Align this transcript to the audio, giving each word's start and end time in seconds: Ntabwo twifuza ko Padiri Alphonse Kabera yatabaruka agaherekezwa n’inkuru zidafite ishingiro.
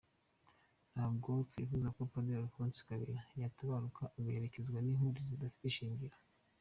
Ntabwo 0.93 1.29
twifuza 1.49 1.87
ko 1.95 2.01
Padiri 2.11 2.39
Alphonse 2.43 2.79
Kabera 2.87 3.19
yatabaruka 3.41 4.03
agaherekezwa 4.17 4.77
n’inkuru 4.81 5.19
zidafite 5.29 5.65
ishingiro. 5.67 6.15